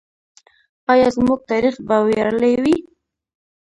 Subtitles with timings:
[0.91, 2.75] آیا زموږ تاریخ به ویاړلی وي؟